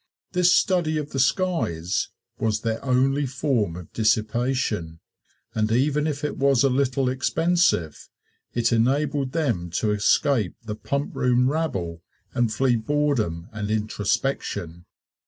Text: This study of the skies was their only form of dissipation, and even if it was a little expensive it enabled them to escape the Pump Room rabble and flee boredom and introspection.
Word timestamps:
This 0.31 0.51
study 0.51 0.97
of 0.97 1.11
the 1.11 1.19
skies 1.19 2.09
was 2.39 2.61
their 2.61 2.83
only 2.83 3.27
form 3.27 3.75
of 3.75 3.93
dissipation, 3.93 4.99
and 5.53 5.71
even 5.71 6.07
if 6.07 6.23
it 6.23 6.37
was 6.37 6.63
a 6.63 6.69
little 6.71 7.07
expensive 7.07 8.09
it 8.51 8.73
enabled 8.73 9.33
them 9.33 9.69
to 9.73 9.91
escape 9.91 10.55
the 10.65 10.73
Pump 10.75 11.15
Room 11.15 11.51
rabble 11.51 12.01
and 12.33 12.51
flee 12.51 12.77
boredom 12.77 13.47
and 13.51 13.69
introspection. 13.69 14.85